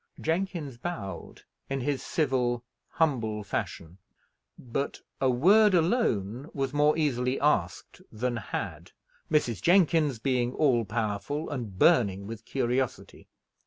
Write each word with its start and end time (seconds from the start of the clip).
Jenkins 0.19 0.77
bowed, 0.79 1.43
in 1.69 1.81
his 1.81 2.01
civil, 2.01 2.63
humble 2.89 3.43
fashion; 3.43 3.99
but 4.57 4.99
"a 5.19 5.29
word 5.29 5.75
alone" 5.75 6.49
was 6.55 6.73
more 6.73 6.97
easily 6.97 7.39
asked 7.39 8.01
than 8.11 8.37
had, 8.37 8.93
Mrs. 9.29 9.61
Jenkins 9.61 10.17
being 10.17 10.53
all 10.55 10.85
powerful, 10.85 11.51
and 11.51 11.77
burning 11.77 12.25
with 12.25 12.45
curiosity. 12.45 13.27